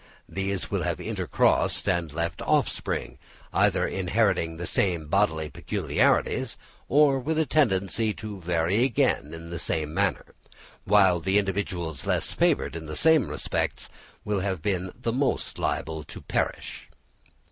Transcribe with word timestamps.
These 0.27 0.71
will 0.71 0.81
have 0.81 0.97
intercrossed 0.97 1.87
and 1.87 2.11
left 2.11 2.41
offspring, 2.41 3.19
either 3.53 3.85
inheriting 3.87 4.57
the 4.57 4.65
same 4.65 5.05
bodily 5.05 5.51
peculiarities, 5.51 6.57
or 6.89 7.19
with 7.19 7.37
a 7.37 7.45
tendency 7.45 8.11
to 8.15 8.39
vary 8.41 8.83
again 8.83 9.31
in 9.31 9.51
the 9.51 9.59
same 9.59 9.93
manner; 9.93 10.33
while 10.85 11.19
the 11.19 11.37
individuals 11.37 12.07
less 12.07 12.31
favoured 12.33 12.75
in 12.75 12.87
the 12.87 12.97
same 12.97 13.27
respects 13.27 13.89
will 14.25 14.39
have 14.39 14.63
been 14.63 14.91
the 14.99 15.13
most 15.13 15.59
liable 15.59 16.03
to 16.05 16.19
perish. 16.19 16.89